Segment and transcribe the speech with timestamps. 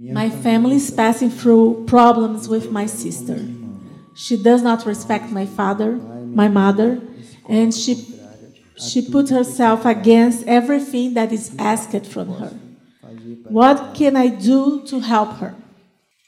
[0.00, 3.48] My family is passing through problems with my sister.
[4.14, 7.00] She does not respect my father, my mother,
[7.48, 8.14] and she
[8.78, 12.54] she put herself against everything that is asked from her.
[13.48, 15.56] What can I do to help her?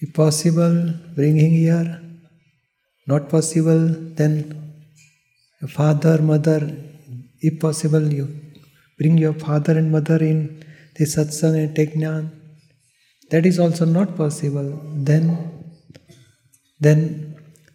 [0.00, 2.02] If possible, bringing here.
[3.06, 4.32] Not possible, then
[5.68, 6.76] father, mother,
[7.40, 8.28] if possible, you
[8.98, 10.64] bring your father and mother in
[10.96, 12.43] the satsang and take jnana.
[13.34, 14.68] That is also not possible.
[15.08, 15.24] Then,
[16.78, 17.00] then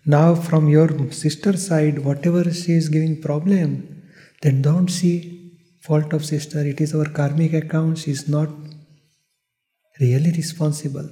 [0.06, 4.04] now from your sister side, whatever she is giving problem,
[4.42, 5.18] then don't see
[5.82, 6.66] fault of sister.
[6.66, 7.98] It is our karmic account.
[7.98, 8.48] She is not
[10.00, 11.10] really responsible.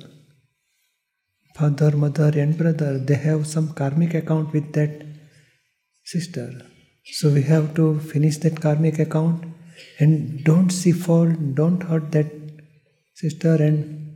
[1.56, 5.06] Father, mother, and brother, they have some karmic account with that
[6.06, 6.50] sister.
[7.20, 9.44] So we have to finish that karmic account
[10.00, 12.32] and don't see fault, don't hurt that
[13.14, 13.56] sister.
[13.56, 14.07] And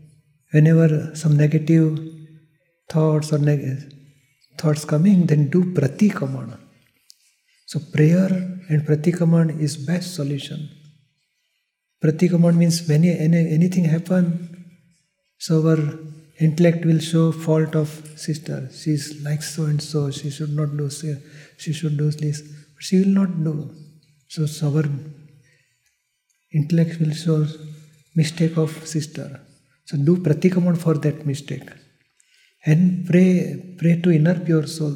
[0.52, 2.00] whenever some negative
[2.90, 3.94] thoughts or neg-
[4.58, 6.58] thoughts coming, then do pratikramana.
[7.66, 8.30] So prayer
[8.70, 10.70] and pratikramana is best solution.
[12.04, 14.26] Pratikramana means when any, anything happen,
[15.38, 15.80] so our
[16.40, 18.70] intellect will show fault of sister.
[18.74, 20.10] She is like so and so.
[20.12, 20.88] She should not do.
[20.90, 21.06] this.
[21.58, 22.42] She should do this.
[22.80, 23.74] She will not do.
[24.28, 24.86] So, so our
[26.54, 27.46] intellect will show
[28.16, 29.40] mistake of sister.
[29.92, 31.70] So do pratikramana for that mistake.
[32.66, 34.96] And pray, pray to inner pure soul.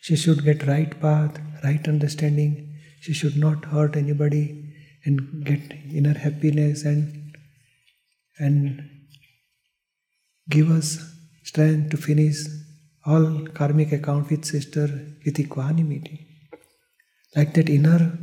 [0.00, 2.74] She should get right path, right understanding.
[3.00, 4.72] She should not hurt anybody
[5.04, 5.60] and get
[5.98, 7.36] inner happiness and
[8.40, 8.90] and
[10.50, 10.88] give us
[11.44, 12.38] strength to finish
[13.06, 14.88] all karmic account with sister
[15.24, 16.26] with equanimity.
[17.36, 18.18] Like that inner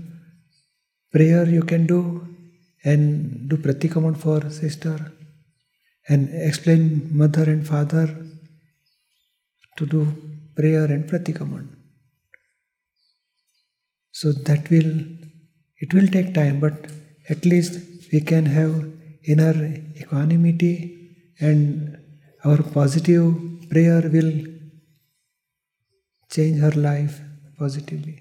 [1.14, 2.28] prayer you can do
[2.84, 4.98] and do pratikraman for sister
[6.12, 6.82] and explain
[7.22, 8.06] mother and father
[9.78, 10.02] to do
[10.58, 11.68] prayer and pratikraman.
[14.12, 14.92] So that will,
[15.84, 16.88] it will take time, but
[17.30, 17.80] at least
[18.12, 18.74] we can have
[19.24, 19.56] inner
[20.02, 20.74] equanimity
[21.40, 21.98] and
[22.44, 24.34] our positive prayer will
[26.30, 27.22] change her life
[27.58, 28.18] positively.